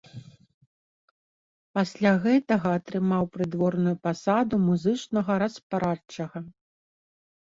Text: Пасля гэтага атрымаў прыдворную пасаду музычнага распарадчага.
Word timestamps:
Пасля 1.79 2.13
гэтага 2.23 2.71
атрымаў 2.77 3.23
прыдворную 3.35 3.93
пасаду 4.07 4.55
музычнага 4.69 5.37
распарадчага. 5.45 6.39